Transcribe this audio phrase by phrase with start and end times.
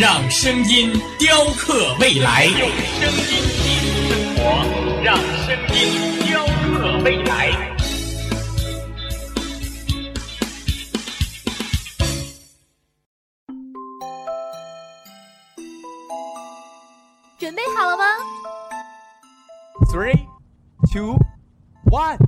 [0.00, 2.68] 让声音雕刻未来，用
[3.00, 3.24] 声音
[3.58, 4.40] 记录生活，
[5.02, 5.76] 让声音
[6.24, 7.50] 雕刻未来。
[17.36, 18.04] 准备好了吗
[19.92, 20.28] ？Three,
[20.92, 21.18] two,
[21.90, 22.27] one.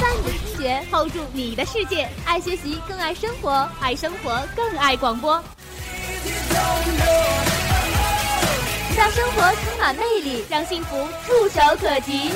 [0.00, 2.08] 在你听觉，hold 住你的世界。
[2.24, 5.42] 爱学习，更爱生活；爱生活，更爱广播。
[8.96, 12.32] 让生活充满魅力，让幸福触手可及。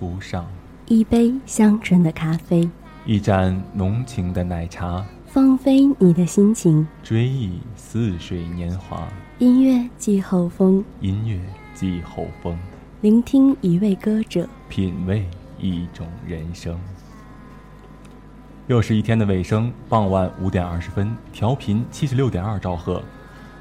[0.00, 0.46] 灯初上，
[0.86, 2.68] 一杯香醇的咖啡，
[3.04, 9.06] 一盏浓情的奶茶，放飞你的心情，追忆似水年华。
[9.38, 11.38] 音乐季候风，音乐
[11.74, 12.58] 季候风，
[13.02, 15.28] 聆听一位歌者，品味
[15.58, 16.78] 一种人生。
[18.68, 23.02] 又是一天的尾声，傍晚五点二十分，调频七十六点二兆赫，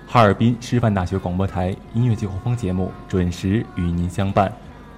[0.07, 4.49] 哈尔滨师范大学广播台音乐季候风节目准时与您相伴。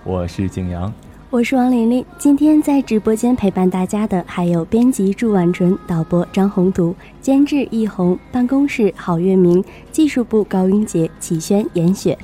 [0.04, 0.92] 我是景阳，
[1.32, 2.06] 我是王琳琳。
[2.18, 12.18] 今天在直播间陪伴大家的还有编辑祝婉纯、导播张宏图、监制易红、办公室郝月明、技术部高云杰、启轩、严雪。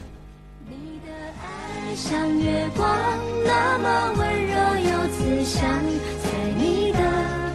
[0.68, 2.85] 你的爱像月光，
[3.45, 4.53] 那么温柔
[4.91, 5.63] 又慈祥，
[6.22, 7.00] 在你的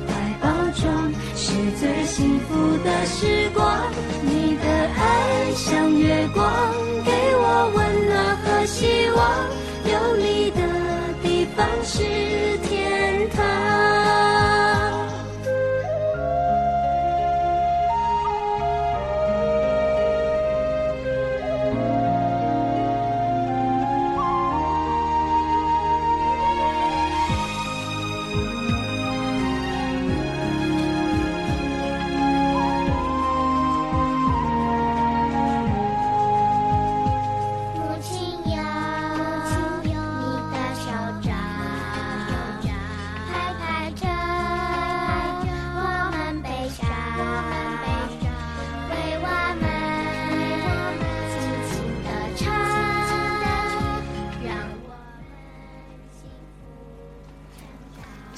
[0.08, 0.90] 怀抱中
[1.36, 3.62] 是最幸福的时光。
[4.22, 4.64] 你的
[4.96, 6.50] 爱像月光，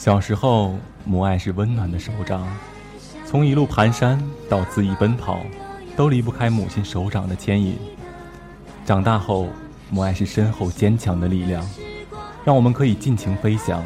[0.05, 0.75] 小时候，
[1.07, 2.47] 母爱是温暖的手掌，
[3.25, 4.21] 从一路蹒跚
[4.51, 5.41] 到恣意奔跑，
[5.97, 7.79] 都离不开母亲手掌的牵引。
[8.85, 9.49] 长大后，
[9.89, 11.67] 母爱是深厚坚强的力量，
[12.45, 13.83] 让我们可以尽情飞翔。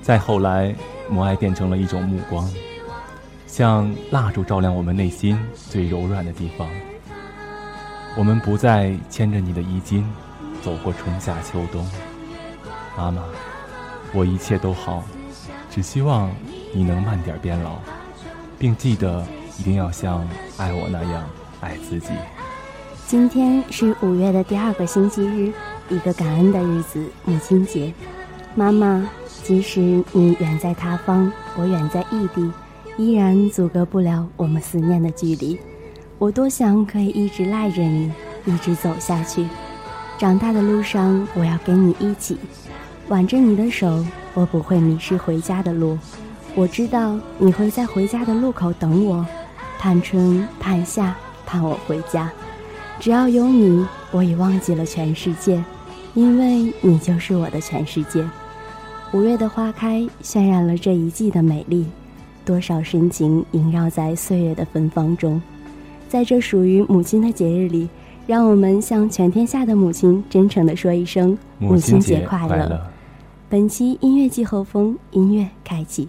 [0.00, 0.74] 再后来，
[1.10, 2.50] 母爱变成了一种目光，
[3.46, 6.66] 像蜡烛照亮我们内心最柔软的地方。
[8.16, 10.02] 我们不再牵着你的衣襟，
[10.62, 11.86] 走过春夏秋冬，
[12.96, 13.22] 妈妈。
[14.12, 15.04] 我一切都好，
[15.70, 16.30] 只希望
[16.72, 17.76] 你能慢点变老，
[18.58, 19.24] 并记得
[19.58, 20.26] 一定要像
[20.56, 21.24] 爱我那样
[21.60, 22.08] 爱自己。
[23.06, 25.52] 今天是五月的第二个星期日，
[25.88, 27.92] 一个感恩的日子——母亲节。
[28.54, 29.08] 妈妈，
[29.44, 29.80] 即使
[30.12, 32.52] 你远在他方，我远在异地，
[32.96, 35.58] 依然阻隔不了我们思念的距离。
[36.18, 38.12] 我多想可以一直赖着你，
[38.44, 39.46] 一直走下去。
[40.18, 42.36] 长大的路上，我要跟你一起，
[43.10, 45.98] 挽着你的手，我不会迷失回家的路。
[46.54, 49.26] 我知道你会在回家的路口等我，
[49.80, 52.30] 盼春盼夏，盼我回家。
[53.00, 55.60] 只要有你，我已忘记了全世界，
[56.14, 58.24] 因为你就是我的全世界。
[59.12, 61.86] 五月的花开渲染了这一季的美丽，
[62.44, 65.42] 多少深情萦绕在岁月的芬芳中。
[66.08, 67.88] 在这属于母亲的节日里。
[68.26, 72.80] 让我们向全天下的母亲真诚地说一声母亲节快乐。
[73.50, 76.08] 本期音乐季后风音乐开启。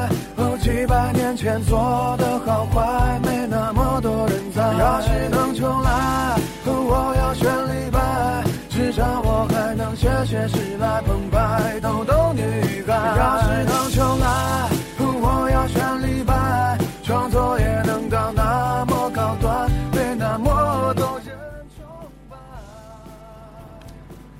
[0.91, 1.79] 百年前做
[2.17, 4.61] 的好坏，没那么多人在。
[4.73, 12.93] 要是能重来，我要选李白，至少我还能写写诗来澎湃逗逗女孩。
[13.17, 21.33] 要是能重来，我要选李白，创作也能到那么高端，被那么多人
[21.73, 21.85] 崇
[22.29, 22.35] 拜。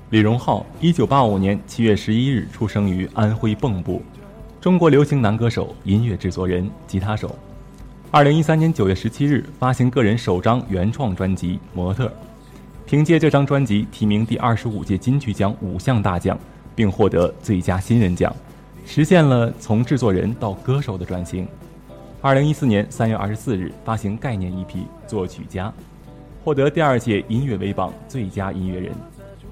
[0.10, 4.02] 李荣浩，一九八五年七月十一日出生于安徽蚌埠。
[4.62, 7.36] 中国流行男歌手、音乐制作人、吉他手。
[8.12, 12.06] 二零一三年九月十七日发行个人首张原创专辑《模特》，
[12.86, 16.38] 凭借这张专辑提名第二十五届金曲奖五项大奖，
[16.76, 18.32] 并获得最佳新人奖，
[18.86, 21.48] 实现了从制作人到歌手的转型。
[22.22, 24.76] 二零一四年三月二十四日发行概念 EP
[25.08, 25.70] 《作曲家》，
[26.44, 28.92] 获得第二届音乐微榜最佳音乐人。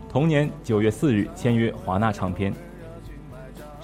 [0.08, 2.54] 同年九月四日签约华纳唱片。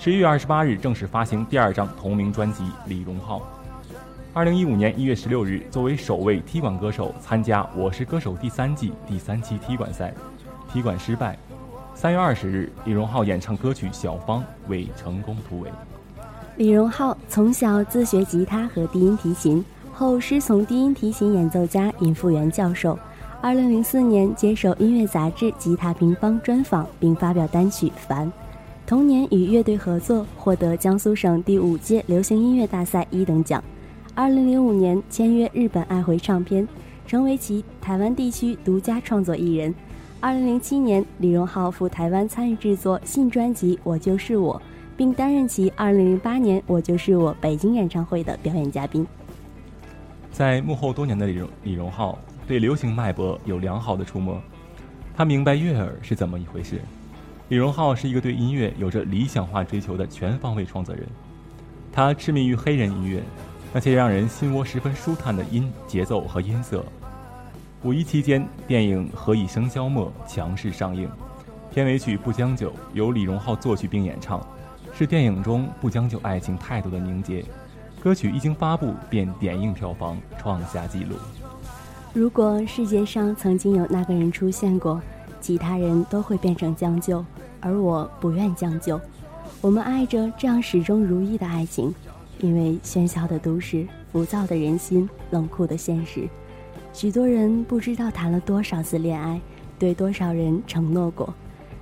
[0.06, 3.40] 十一月二十八日正式发行第二张同名专辑《李荣浩》。
[4.36, 10.14] 二零一五年一月十六日，作为首位踢馆歌手参加《我是歌手》第三季第三期踢馆赛，
[10.72, 11.36] 踢馆失败。
[11.96, 15.72] 三月二十日，李荣浩演唱歌曲《小芳》为成功突围。
[16.58, 22.96] 李荣浩从小自学吉他和低音提琴，后师从低音提琴演奏家尹复元教授。
[23.42, 28.28] 二零零四年接受音乐杂志《吉他平方》专访，并发表单曲《烦》。
[28.88, 33.64] 同年与乐队合作，获得江苏省第五届流行音乐大赛一等奖。
[34.14, 36.68] 二零零五年签约日本爱回唱片，
[37.08, 39.74] 成为其台湾地区独家创作艺人。
[40.20, 44.56] 二零零七年，李荣浩赴台湾参与制作新专辑《我就是我》，
[44.96, 49.06] 并担任其二零零八年《我就是我》北京演唱会的表演嘉宾。
[50.32, 54.40] 在幕后多年的李荣李荣浩，对流行脉搏有良好的触摸，
[55.16, 56.80] 他明白悦耳是怎么一回事。
[57.50, 61.06] 李荣浩是一个对音乐有着理想化追求的全方位创作人，
[61.92, 63.22] 他痴迷于黑人音乐，
[63.72, 66.84] 那些让人心窝十分舒坦的音节奏和音色。
[67.84, 71.08] 五一期间，电影《何以笙箫默》强势上映，
[71.72, 74.42] 片尾曲《不将就》由李荣浩作曲并演唱，
[74.92, 77.46] 是电影中不将就爱情态度的凝结。
[78.02, 81.16] 歌曲一经发布便点映票房，创下纪录。
[82.12, 85.00] 如果世界上曾经有那个人出现过。
[85.46, 87.24] 其他人都会变成将就，
[87.60, 89.00] 而我不愿将就。
[89.62, 91.94] 我们爱着这样始终如一的爱情，
[92.40, 96.28] 因为喧嚣的都市、浮躁的人心、冷酷的现实，
[96.94, 99.40] 许多人不知道谈了多少次恋爱，
[99.78, 101.32] 对多少人承诺过。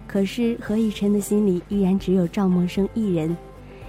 [0.05, 3.34] 可是何以琛的心里依然只有赵默笙一人。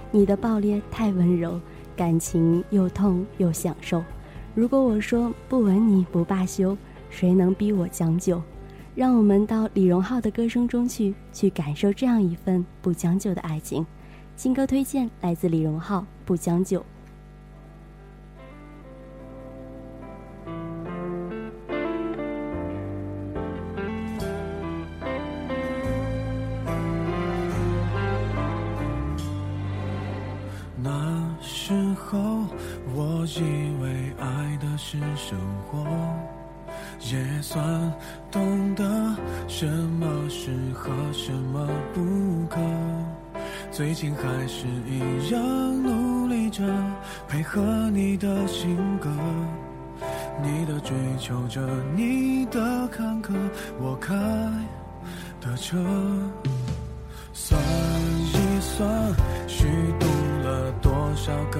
[0.09, 1.59] 你的爆裂太温柔，
[1.97, 4.01] 感情又痛又享受。
[4.53, 6.77] 如果我说不吻你不罢休，
[7.09, 8.41] 谁能逼我将就？
[8.95, 13.85] 让我们到李荣浩的歌声中去，去感受这样一份不将就的爱情。
[14.37, 16.79] 新歌推荐来自李荣浩，《不将就》。
[43.75, 46.63] 最近还是一样努力着，
[47.27, 49.09] 配合你的性格，
[50.41, 51.59] 你的追求者，
[51.93, 53.33] 你的坎坷，
[53.77, 54.15] 我开
[55.41, 55.77] 的车。
[57.33, 59.13] 算一算，
[59.45, 59.65] 虚
[59.99, 60.07] 度
[60.41, 61.59] 了多少个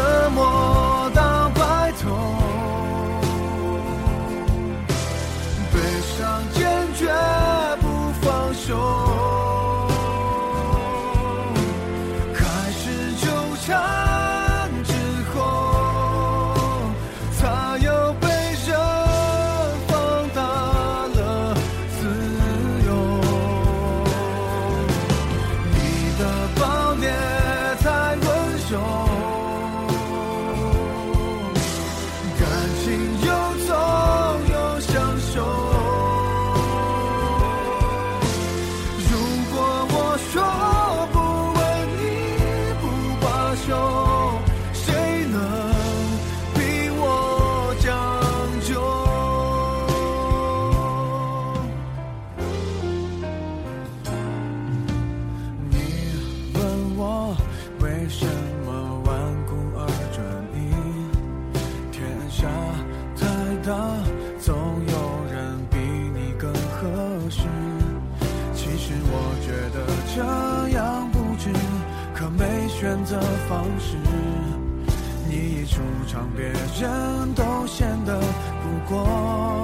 [73.11, 73.97] 的方式。
[75.27, 78.19] 你一出场，别人都显得
[78.61, 79.60] 不过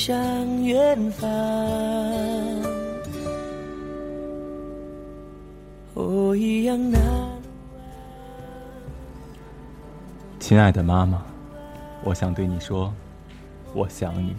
[0.00, 0.16] 向
[0.62, 1.28] 远方。
[5.92, 6.98] 哦，一样那。
[10.38, 11.22] 亲爱的妈妈，
[12.02, 12.90] 我想对你说，
[13.74, 14.34] 我想你，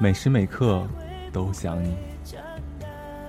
[0.00, 0.82] 每时每刻
[1.32, 1.94] 都想你，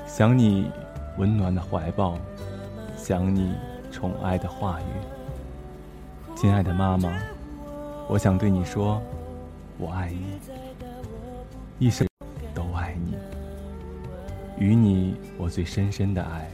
[0.07, 0.71] 想你
[1.19, 2.17] 温暖的怀抱，
[2.97, 3.53] 想你
[3.91, 6.35] 宠爱的话语。
[6.35, 7.15] 亲爱的妈妈，
[8.07, 8.99] 我想对你说。
[9.77, 10.39] 我爱你，
[11.77, 12.07] 一生
[12.53, 13.15] 都爱你。
[14.57, 16.49] 与你，我最深深的爱，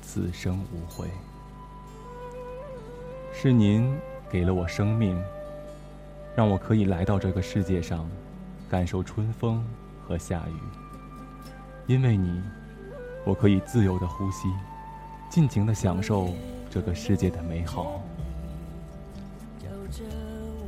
[0.00, 1.08] 此生无悔。
[3.32, 3.92] 是您
[4.30, 5.20] 给了我生命，
[6.36, 8.08] 让我可以来到这个世界上，
[8.70, 9.64] 感受春风
[10.06, 10.54] 和夏雨。
[11.88, 12.40] 因为你，
[13.26, 14.48] 我可以自由的呼吸，
[15.28, 16.28] 尽情的享受
[16.70, 18.00] 这个世界的美好。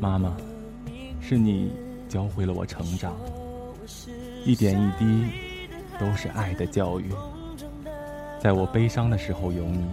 [0.00, 0.36] 妈妈。
[1.20, 1.72] 是你
[2.08, 3.16] 教会了我成长，
[4.44, 5.32] 一点一滴
[5.98, 7.10] 都是爱的教育。
[8.38, 9.88] 在我悲伤的时候有你，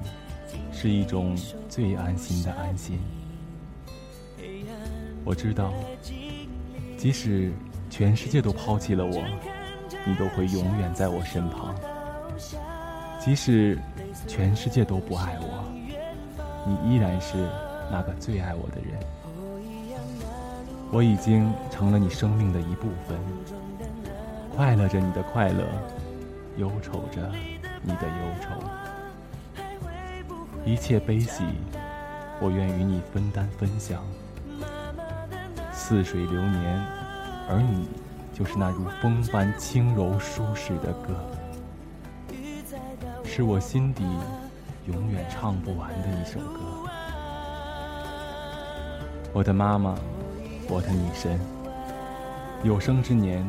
[0.72, 1.36] 是一种
[1.70, 3.00] 最安心的安心。
[5.24, 5.74] 我知道，
[6.98, 7.52] 即使
[7.90, 9.24] 全世界都抛弃了我，
[10.06, 11.74] 你都会永远在我身旁。
[13.20, 13.80] 即使
[14.28, 15.64] 全世界都不爱我，
[16.68, 17.38] 你依然是
[17.90, 19.00] 那个最爱我的人。
[20.92, 23.18] 我已经成了你生命的一部分，
[24.56, 25.68] 快乐着你的快乐，
[26.58, 27.32] 忧愁着
[27.82, 28.50] 你的忧愁，
[30.64, 31.44] 一切悲喜，
[32.40, 34.04] 我愿与你分担分享。
[35.72, 36.86] 似水流年，
[37.50, 37.88] 而你
[38.32, 41.16] 就是那如风般轻柔舒适的歌，
[43.26, 44.04] 是我心底
[44.86, 46.60] 永远唱不完的一首歌。
[49.34, 49.96] 我的妈妈。
[50.70, 51.38] 我的女神，
[52.64, 53.46] 有生之年，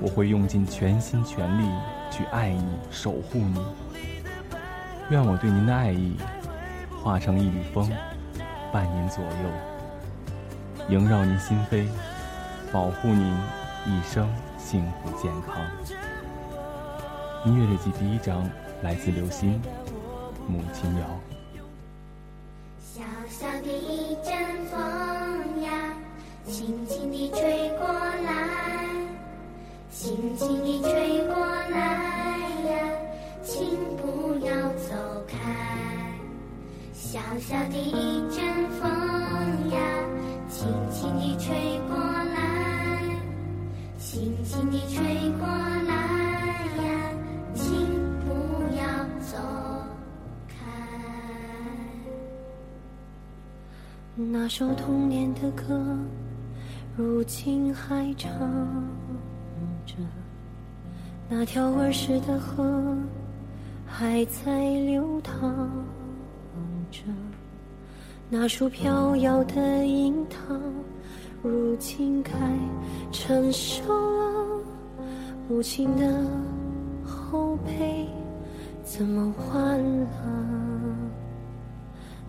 [0.00, 1.68] 我会用尽全心全力
[2.10, 3.60] 去爱你、守护你。
[5.10, 6.16] 愿我对您的爱意
[7.02, 7.90] 化成一缕风，
[8.72, 11.86] 伴您左右，萦绕您心扉，
[12.72, 13.34] 保护您
[13.86, 14.28] 一生
[14.58, 15.56] 幸福健康。
[17.44, 18.48] 音乐日记第一章
[18.82, 19.60] 来自刘星，
[20.50, 21.06] 《母亲谣》。
[57.24, 58.30] 如今还唱
[59.86, 59.94] 着，
[61.26, 62.94] 那条儿时的河
[63.86, 65.40] 还在流淌
[66.90, 67.00] 着，
[68.28, 70.54] 那树飘摇的樱桃
[71.42, 72.36] 如今开
[73.10, 74.62] 成熟了，
[75.48, 76.26] 母亲的
[77.06, 78.06] 后背
[78.82, 80.08] 怎么换了？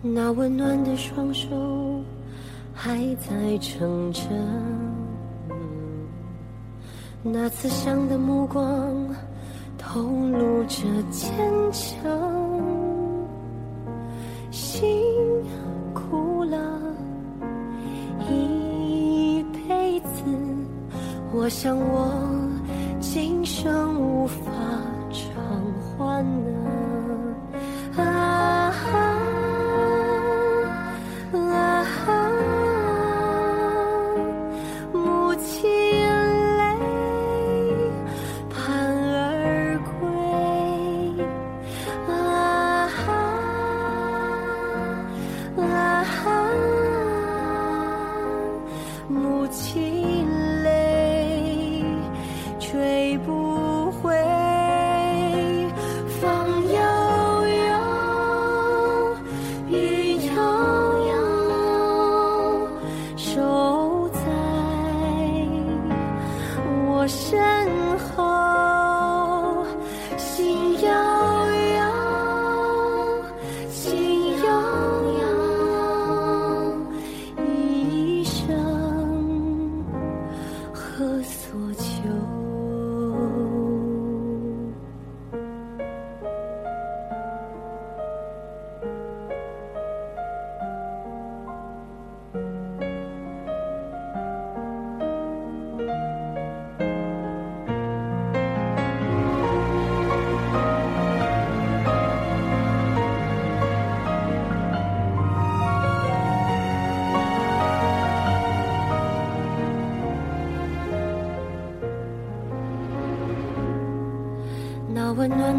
[0.00, 2.02] 那温暖的双手。
[2.86, 4.20] 还在撑着，
[7.20, 8.94] 那慈祥的目光
[9.76, 11.32] 透露着坚
[11.72, 12.08] 强。
[14.52, 14.88] 辛
[15.92, 16.80] 苦了
[18.30, 20.22] 一辈子，
[21.32, 22.08] 我想我
[23.00, 24.28] 今生无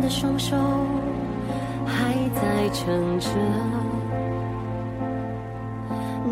[0.08, 0.56] 的双手
[1.86, 3.28] 还在撑着，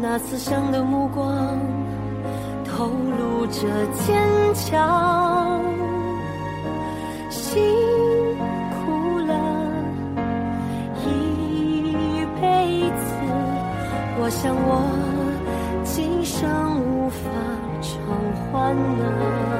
[0.01, 1.59] 那慈祥的目光
[2.63, 4.15] 透露着坚
[4.53, 5.61] 强。
[7.29, 7.61] 辛
[8.71, 9.33] 苦了
[11.05, 13.03] 一辈子，
[14.21, 14.87] 我想我
[15.83, 17.19] 今生无法
[17.81, 17.91] 偿
[18.53, 19.54] 还了。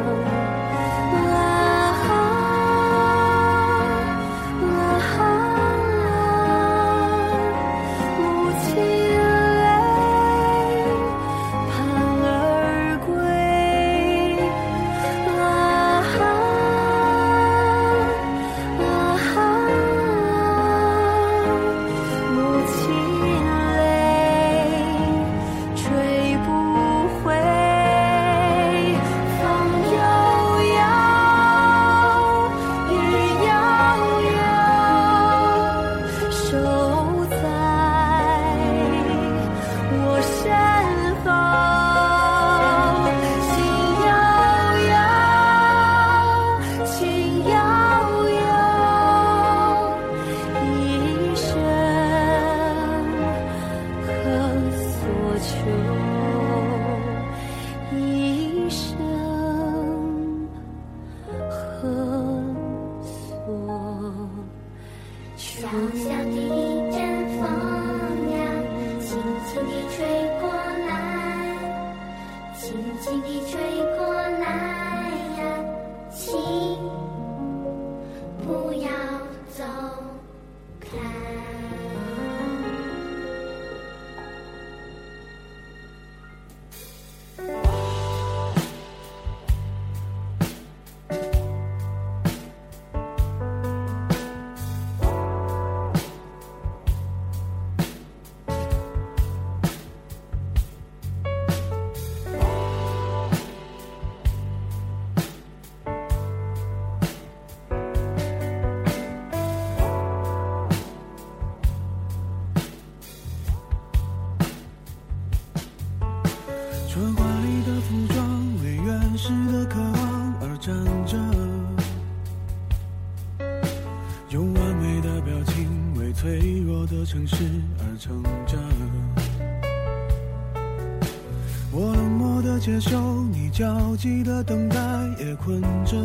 [133.55, 134.75] 焦急的等待，
[135.17, 135.95] 也困着，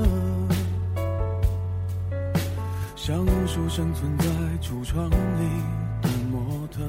[2.95, 4.25] 像无数生存在
[4.63, 5.15] 橱窗里
[6.01, 6.81] 的模特。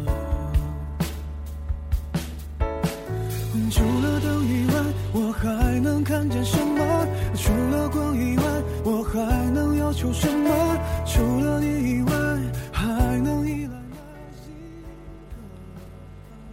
[3.71, 4.73] 除了灯以外，
[5.13, 7.07] 我还能看见什么？
[7.33, 8.43] 除了光以外，
[8.83, 10.77] 我还能要求什么？
[11.07, 12.11] 除了你以外，
[12.71, 13.97] 还能依赖哪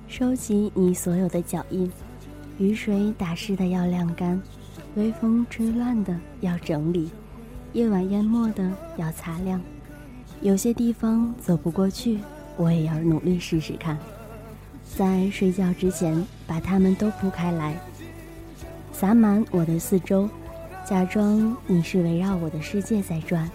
[0.09, 0.19] 些？
[0.19, 1.93] 收集你所有的脚印，
[2.59, 4.41] 雨水打湿的要晾干，
[4.97, 7.09] 微风吹乱的要整理，
[7.73, 9.61] 夜晚淹没的要擦亮。
[10.41, 12.19] 有些地方走不过去，
[12.57, 13.97] 我也要努力试试看。
[14.97, 17.79] 在睡觉之前，把它们都铺开来，
[18.93, 20.29] 洒满我的四周，
[20.85, 23.49] 假装你是围绕我的世界在转。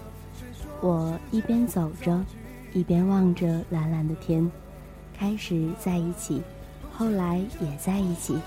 [0.79, 2.23] 我一边走着，
[2.71, 4.49] 一边望着蓝蓝的天，
[5.13, 6.41] 开始在一起，
[6.93, 8.37] 后来也在一起，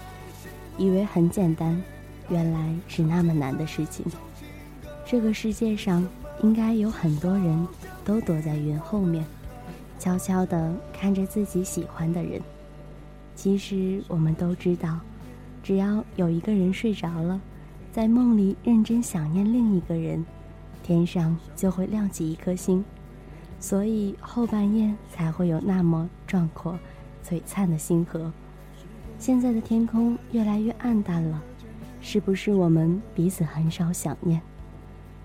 [0.78, 1.82] 以为很简单，
[2.28, 4.04] 原来是那么难的事情。
[5.04, 6.06] 这个世界上
[6.42, 7.66] 应该有很多人
[8.04, 9.24] 都躲在云后面，
[9.98, 12.40] 悄悄地看着自己喜欢的人。
[13.34, 14.98] 其实我们都知道，
[15.62, 17.40] 只要有一个人睡着了，
[17.92, 20.24] 在梦里认真想念另一个人，
[20.82, 22.84] 天上就会亮起一颗星，
[23.60, 26.78] 所以后半夜才会有那么壮阔、
[27.26, 28.32] 璀璨的星河。
[29.18, 31.42] 现在的天空越来越暗淡了，
[32.00, 34.40] 是不是我们彼此很少想念？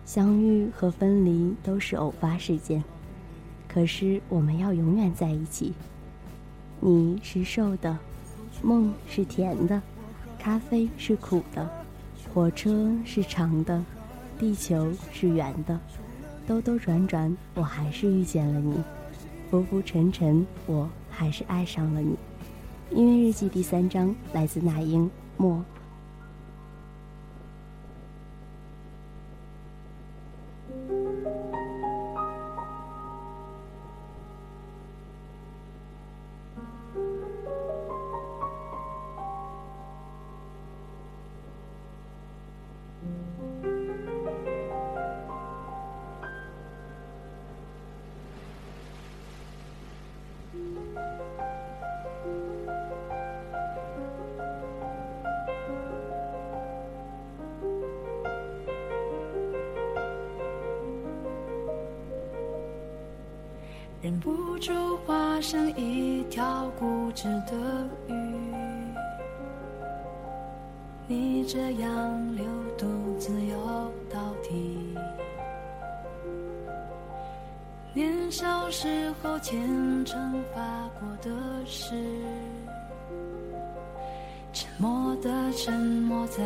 [0.05, 2.83] 相遇和分离都是偶发事件，
[3.67, 5.73] 可是我们要永远在一起。
[6.79, 7.97] 你是瘦的，
[8.63, 9.81] 梦是甜的，
[10.39, 11.69] 咖啡是苦的，
[12.33, 13.83] 火车是长的，
[14.39, 15.79] 地球是圆的，
[16.47, 18.73] 兜兜转转，我还是遇见了你；
[19.49, 22.15] 浮浮沉沉，我还是爱上了你。
[22.93, 25.63] 音乐日记第三章，来自那英莫。
[67.11, 67.53] 条固执的
[68.07, 68.13] 鱼，
[71.07, 72.45] 你这样流
[72.77, 72.87] 独
[73.19, 73.57] 自游
[74.09, 74.97] 到底。
[77.93, 81.29] 年少时候虔诚发过的
[81.65, 81.93] 誓，
[84.53, 86.41] 沉默的沉没在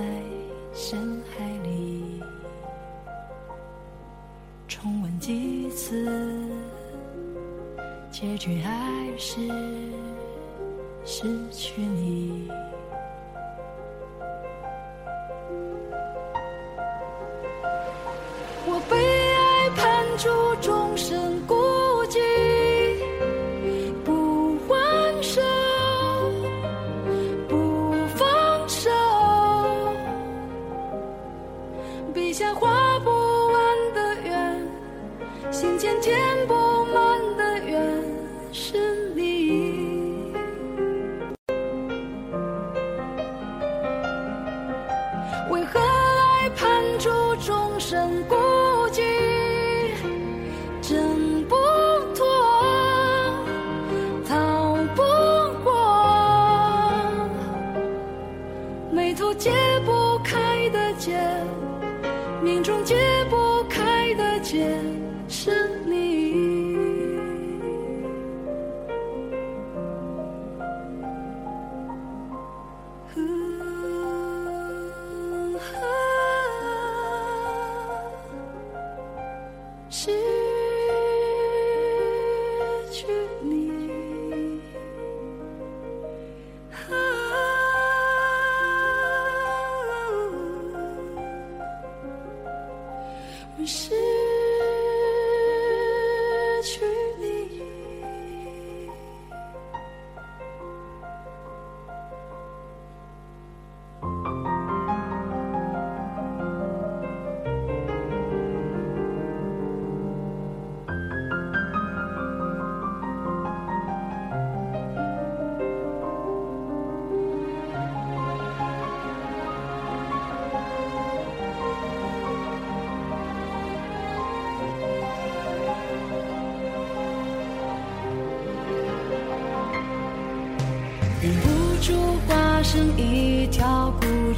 [0.73, 2.23] 深海里，
[4.67, 6.10] 重温几次。
[8.10, 8.71] 结局还
[9.17, 9.41] 是
[11.17, 12.74] 失去你。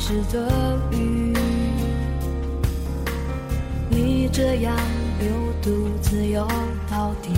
[0.07, 1.33] 固执的鱼，
[3.89, 4.73] 你这样
[5.19, 5.29] 流
[5.61, 6.47] 独自游
[6.89, 7.29] 到底。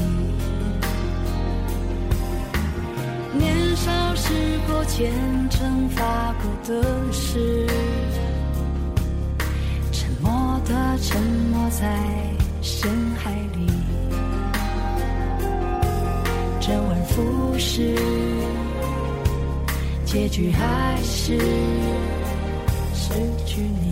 [3.35, 4.31] 年少时
[4.67, 5.11] 候虔
[5.49, 7.65] 诚发过的誓，
[9.91, 11.19] 沉默的沉
[11.51, 11.99] 没在
[12.61, 13.65] 深海里，
[16.59, 17.95] 周而复始。
[20.05, 21.37] 结局还是
[23.49, 23.88] 失去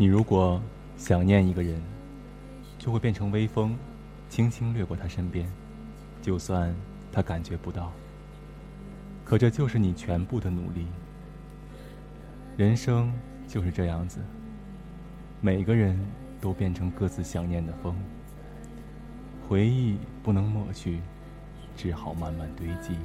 [0.00, 0.58] 你如果
[0.96, 1.78] 想念一个人，
[2.78, 3.76] 就会变成微风，
[4.30, 5.46] 轻轻掠过他身边，
[6.22, 6.74] 就算
[7.12, 7.92] 他感觉不到。
[9.26, 10.86] 可这就是你全部的努力。
[12.56, 13.12] 人生
[13.46, 14.20] 就是这样子，
[15.42, 16.00] 每个人
[16.40, 17.94] 都变成各自想念的风。
[19.46, 21.00] 回忆不能抹去，
[21.76, 22.96] 只好慢慢堆积。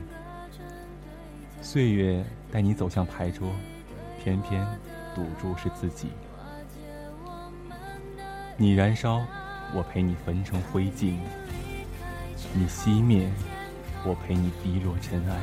[1.61, 3.51] 岁月带你走向牌桌，
[4.23, 4.65] 偏偏
[5.13, 6.07] 赌注是自己。
[8.57, 9.21] 你燃烧，
[9.73, 11.13] 我陪你焚成灰烬；
[12.53, 13.29] 你熄灭，
[14.05, 15.35] 我陪你滴落尘埃；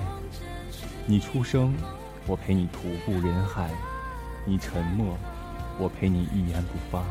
[1.05, 1.75] 你出生，
[2.27, 3.69] 我陪你徒步人海；
[4.47, 5.15] 你沉默，
[5.79, 7.03] 我陪你一言不发；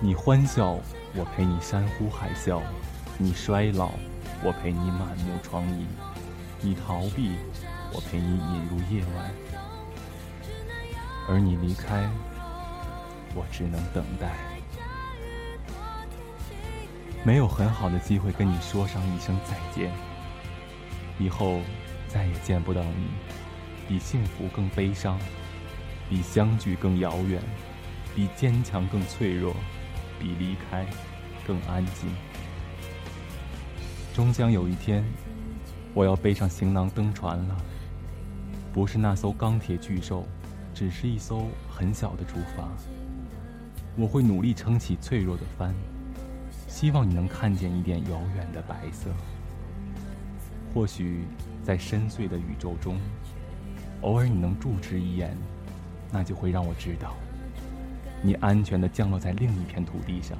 [0.00, 0.78] 你欢笑，
[1.14, 2.62] 我陪你山呼海啸；
[3.18, 3.90] 你衰老，
[4.42, 5.84] 我陪你满目疮痍；
[6.62, 7.32] 你逃避，
[7.92, 9.30] 我陪你引入夜晚；
[11.28, 12.08] 而你离开，
[13.34, 14.51] 我只能等待。
[17.24, 19.92] 没有很好的机会跟你说上一声再见，
[21.20, 21.60] 以后
[22.08, 23.06] 再也见不到你，
[23.86, 25.16] 比幸福更悲伤，
[26.10, 27.40] 比相聚更遥远，
[28.12, 29.54] 比坚强更脆弱，
[30.18, 30.84] 比离开
[31.46, 32.10] 更安静。
[34.12, 35.04] 终将有一天，
[35.94, 37.56] 我要背上行囊登船了，
[38.72, 40.26] 不是那艘钢铁巨兽，
[40.74, 42.66] 只是一艘很小的竹筏。
[43.94, 45.72] 我会努力撑起脆弱的帆。
[46.72, 49.10] 希望你能看见一点遥远的白色。
[50.72, 51.26] 或许
[51.62, 52.98] 在深邃的宇宙中，
[54.00, 55.36] 偶尔你能注视一眼，
[56.10, 57.14] 那就会让我知道，
[58.22, 60.36] 你安全地降落在另一片土地上，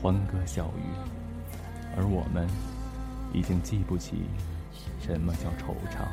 [0.00, 0.82] 欢歌笑语，
[1.94, 2.48] 而我们
[3.34, 4.24] 已经记不起
[4.98, 6.08] 什么叫惆怅。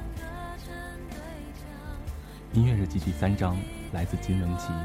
[2.52, 3.56] 音乐日记第三章
[3.94, 4.68] 来自金玟岐，《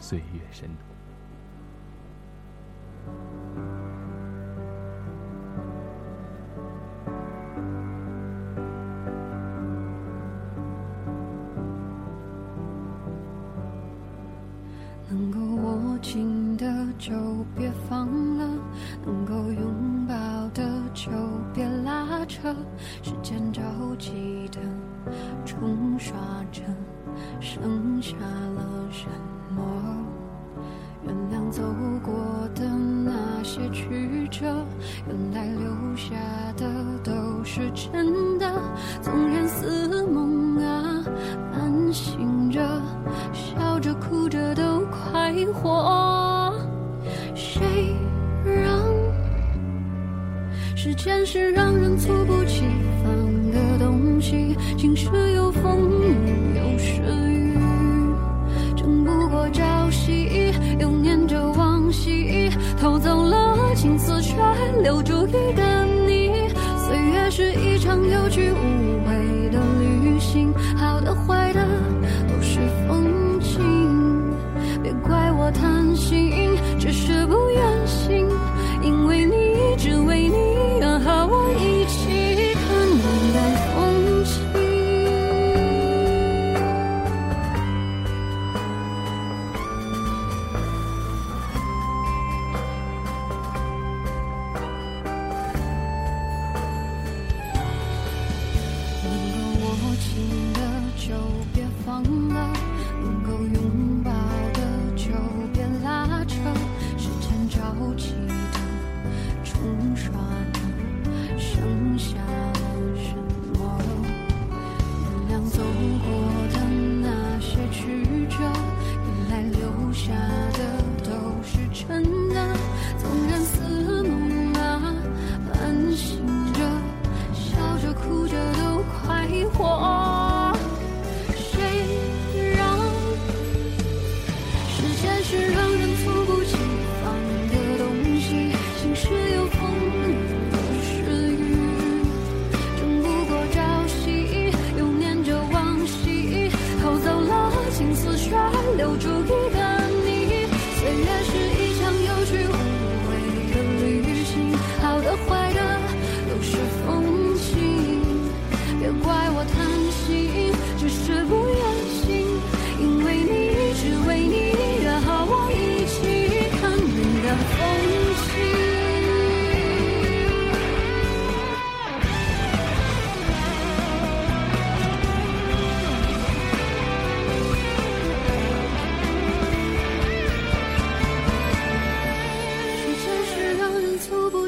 [0.00, 0.94] 岁月深途》。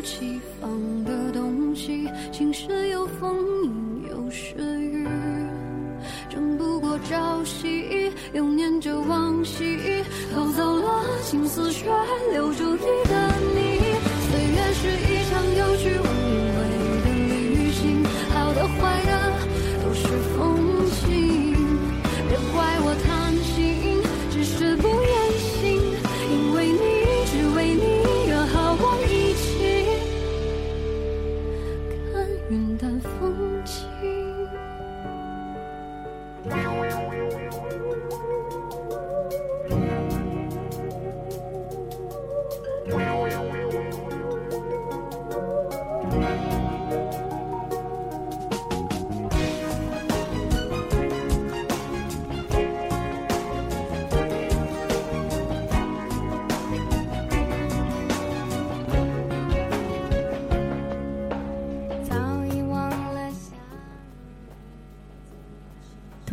[0.03, 0.71] 起放
[1.05, 5.07] 的东西晴时有风阴有时雨。
[6.29, 11.91] 争不过朝夕又念着往昔偷走了青丝却
[12.33, 13.20] 留住一个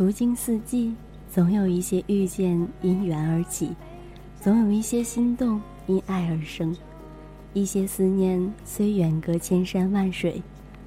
[0.08, 0.94] 途经四季，
[1.30, 3.72] 总有一些遇见因缘而起，
[4.40, 6.74] 总有一些心动因爱而生，
[7.52, 10.42] 一些思念虽远隔千山万水，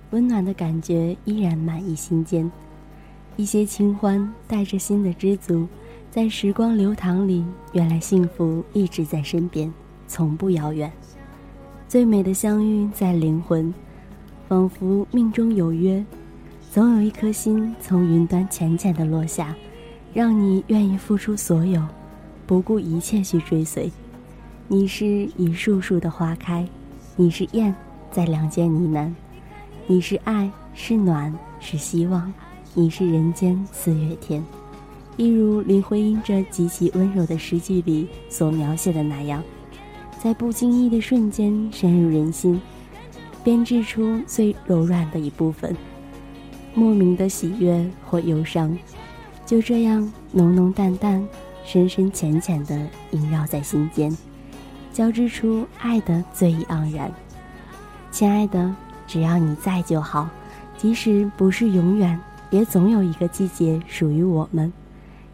[0.10, 2.52] 温暖的感觉依然满溢心间。
[3.38, 5.68] 一些清欢带着新的知足，
[6.10, 9.72] 在时光流淌里，原来幸福一直在身边，
[10.08, 10.92] 从不遥远。
[11.88, 13.72] 最美的相遇在灵魂，
[14.48, 16.04] 仿佛命中有约，
[16.72, 19.54] 总有一颗心从云端浅浅的落下，
[20.14, 21.86] 让你愿意付出所有，
[22.48, 23.92] 不顾一切去追随。
[24.70, 25.06] 你是
[25.36, 26.66] 一束束的花开，
[27.18, 27.76] 你是燕
[28.10, 29.12] 在梁间呢喃，
[29.86, 32.34] 你是爱，是暖，是希望，
[32.74, 34.42] 你是人间四月天。
[35.18, 39.44] 一如林徽因这极其温柔的诗句里所描写的那样，
[40.24, 42.62] 在不经意的瞬间深入人心，
[43.44, 45.76] 编织出最柔软的一部分。
[46.74, 48.78] 莫名的喜悦或忧伤，
[49.46, 51.28] 就这样浓浓淡淡、
[51.66, 54.16] 深深浅浅的萦绕在心间，
[54.94, 57.12] 交织出爱的醉意盎然。
[58.10, 58.74] 亲爱的，
[59.06, 60.30] 只要你在就好，
[60.78, 62.20] 即使不是永远，
[62.50, 64.72] 也总有一个季节属于我们；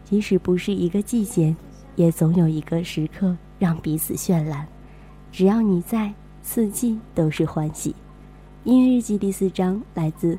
[0.04, 1.54] 即使不是一个季节，
[1.94, 4.66] 也总有一个时刻让彼此绚烂。
[5.30, 6.12] 只要你在，
[6.42, 7.94] 四季都是欢喜。
[8.64, 10.38] 音乐日记第四章来自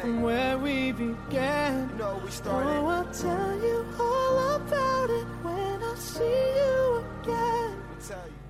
[0.00, 1.90] from where we began.
[2.00, 2.20] Oh,
[2.88, 6.22] I'll tell you all about it when I see
[6.60, 7.76] you again.“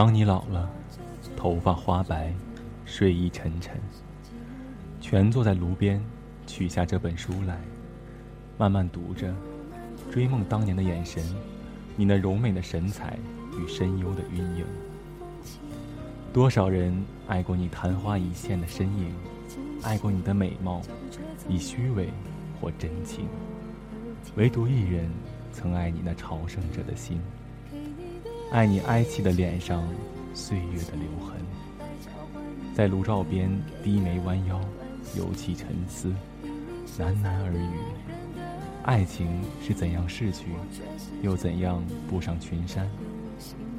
[0.00, 0.66] 当你老了，
[1.36, 2.32] 头发花白，
[2.86, 3.78] 睡意沉沉，
[4.98, 6.02] 蜷坐在炉边，
[6.46, 7.60] 取下这本书来，
[8.56, 9.30] 慢慢读着，
[10.10, 11.22] 追梦当年的眼神，
[11.96, 13.18] 你那柔美的神采
[13.58, 14.64] 与深幽的晕影。
[16.32, 19.14] 多少人爱过你昙花一现的身影，
[19.82, 20.80] 爱过你的美貌，
[21.46, 22.08] 以虚伪
[22.58, 23.26] 或真情，
[24.34, 25.10] 唯独一人
[25.52, 27.20] 曾爱你那朝圣者的心。
[28.50, 29.88] 爱你哀戚的脸上
[30.34, 31.40] 岁月的留痕，
[32.74, 33.48] 在炉灶边
[33.80, 34.60] 低眉弯腰，
[35.16, 36.12] 尤其沉思，
[36.98, 37.70] 喃喃耳语：
[38.82, 40.46] 爱情是怎样逝去，
[41.22, 42.90] 又怎样步上群山？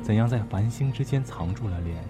[0.01, 2.01] 怎样在繁星之间藏住了脸？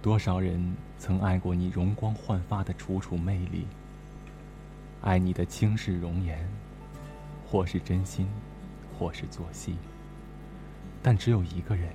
[0.00, 3.66] 多少人曾爱过你容光焕发的楚楚魅力，
[5.02, 6.38] 爱你的倾世容颜，
[7.46, 8.26] 或是真心，
[8.98, 9.76] 或是作戏。
[11.06, 11.88] 但只有一个人，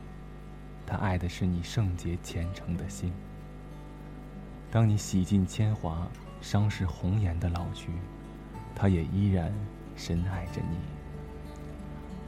[0.88, 3.12] 他爱的是你圣洁虔诚的心。
[4.72, 6.08] 当你洗尽铅华，
[6.40, 7.92] 伤逝红颜的老去，
[8.74, 9.52] 他也依然
[9.98, 10.78] 深爱着你。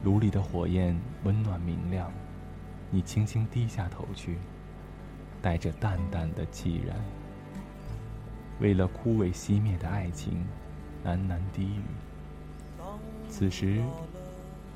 [0.02, 2.12] 炉里的火焰温暖明亮，
[2.90, 4.36] 你轻轻低下头去。
[5.40, 6.98] 带着淡淡的凄然，
[8.60, 10.44] 为了枯萎熄灭的爱情，
[11.02, 11.82] 喃喃低语。
[13.30, 13.82] 此时，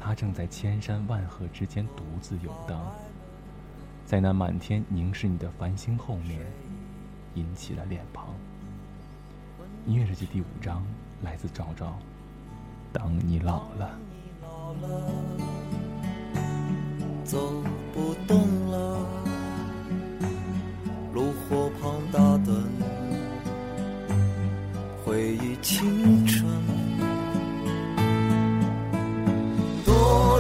[0.01, 2.81] 他正在千山万壑之间独自游荡，
[4.07, 6.41] 在那满天凝视你的繁星后面，
[7.35, 8.29] 引起了脸庞。
[9.87, 10.83] 音乐日记第五章
[11.23, 11.99] 来自赵赵。
[12.93, 13.99] 当你老了，
[17.25, 19.28] 走不动了。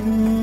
[0.00, 0.37] 昏沉。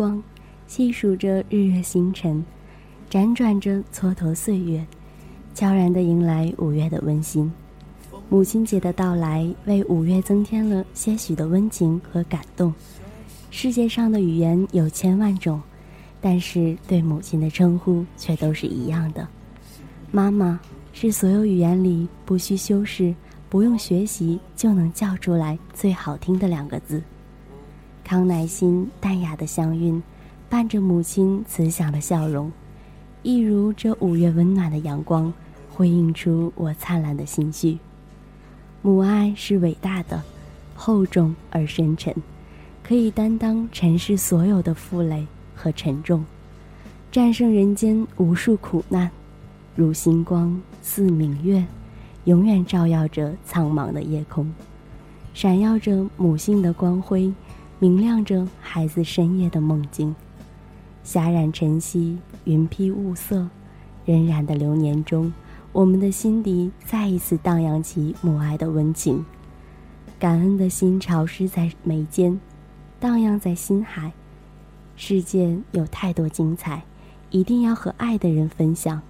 [0.00, 0.22] 光
[0.66, 2.42] 细数着日月星辰，
[3.10, 4.82] 辗转着蹉跎岁月，
[5.52, 7.52] 悄然地迎来五月的温馨。
[8.30, 12.72] 母亲节的到来，为五月增添了些许的温情和感动。
[13.50, 15.60] 世界上的语言有千万种，
[16.18, 19.28] 但是对母亲的称呼却都是一样的。
[20.10, 20.58] 妈妈
[20.94, 23.14] 是所有语言里不需修饰、
[23.50, 27.02] 不用学习就能叫出来最好听的两个字。
[28.10, 30.02] 康乃馨淡雅的香韵，
[30.48, 32.50] 伴着母亲慈祥的笑容，
[33.22, 35.32] 一如这五月温暖的阳光，
[35.72, 37.78] 辉映出我灿烂的心绪。
[38.82, 40.20] 母爱是伟大的，
[40.74, 42.12] 厚重而深沉，
[42.82, 46.24] 可以担当尘世所有的负累和沉重，
[47.12, 49.08] 战胜人间无数苦难，
[49.76, 51.64] 如星光似明月，
[52.24, 54.52] 永远照耀着苍茫的夜空。
[55.32, 57.32] 闪耀着母性的光辉，
[57.82, 60.14] 明亮着孩子深夜的梦境。
[61.02, 63.48] 霞染晨曦，云披雾色，
[64.04, 65.32] 荏苒的流年中，
[65.72, 69.24] 我们的心底再一次荡漾起母爱的温情。
[70.18, 72.38] 感恩的心潮湿在眉间，
[73.00, 74.12] 荡漾在心海。
[74.94, 76.82] 世界有太多精彩，
[77.30, 79.00] 一定要和爱的人分享。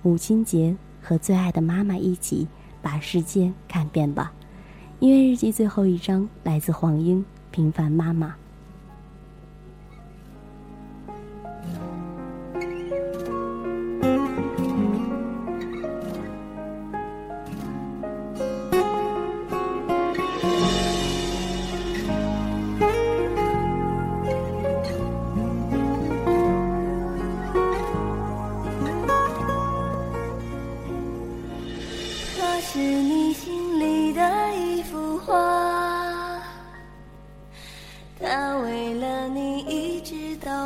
[0.00, 2.48] 母亲节，和最爱的妈妈一起
[2.80, 4.32] 把世界看遍吧。
[5.00, 7.20] 音乐日记最后一章来自黄英，
[7.50, 8.28] 《平凡妈妈》。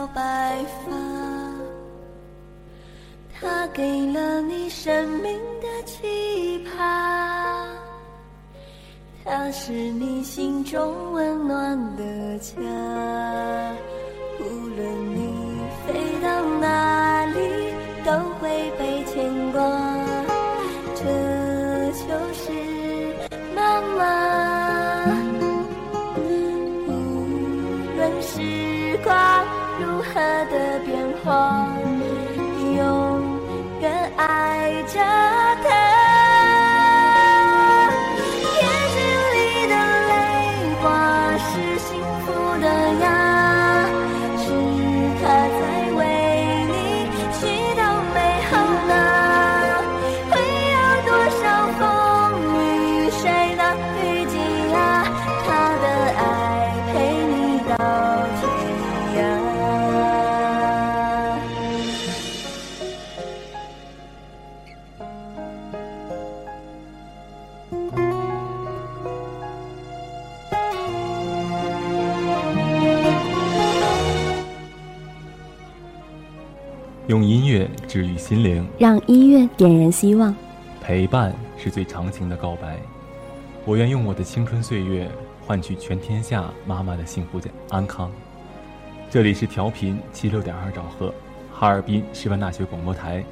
[0.09, 0.93] 白发，
[3.39, 7.69] 它给了你生命的期盼，
[9.25, 12.55] 它是你心中温暖的家。
[78.33, 80.35] 心灵，让音乐点燃希望。
[80.81, 82.79] 陪伴是最长情的告白。
[83.67, 85.07] 我愿用我的青春岁月
[85.47, 88.11] 换取全天下妈妈的幸福安康。
[89.11, 91.13] 这里是调频七六点二兆赫，
[91.53, 93.23] 哈尔滨师范大学广播台，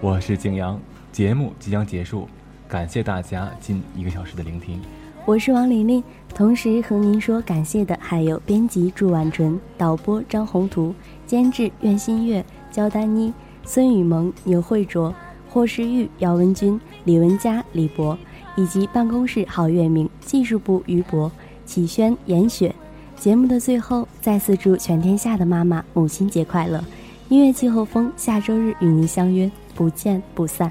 [0.00, 0.76] 我是景阳。
[1.12, 2.28] 节目即将结束，
[2.66, 4.82] 感谢大家近一个小时的聆听。
[5.24, 6.02] 我是王琳琳，
[6.34, 10.92] 同时和您说感谢的还有编辑祝婉纯、导播张宏图、
[11.28, 13.32] 监制苑新月、焦丹妮、
[13.64, 15.14] 孙雨萌、牛慧卓、
[15.48, 18.18] 霍世玉、姚文君、李文佳、李博，
[18.56, 21.30] 以及办公室郝月明、技术部于博、
[21.64, 22.74] 启轩、严雪。
[23.16, 26.82] 节目的最后，再次祝全天下的妈妈母亲节快乐！
[27.28, 30.70] 音乐季候风下周日与您相约，不见不散。